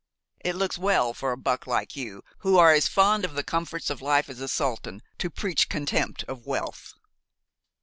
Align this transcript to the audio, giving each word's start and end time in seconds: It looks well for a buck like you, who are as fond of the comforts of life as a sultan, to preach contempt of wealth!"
It 0.39 0.55
looks 0.55 0.79
well 0.79 1.13
for 1.13 1.31
a 1.31 1.37
buck 1.37 1.67
like 1.67 1.95
you, 1.95 2.23
who 2.39 2.57
are 2.57 2.73
as 2.73 2.87
fond 2.87 3.23
of 3.23 3.35
the 3.35 3.43
comforts 3.43 3.91
of 3.91 4.01
life 4.01 4.29
as 4.31 4.39
a 4.39 4.47
sultan, 4.47 5.03
to 5.19 5.29
preach 5.29 5.69
contempt 5.69 6.23
of 6.23 6.47
wealth!" 6.47 6.95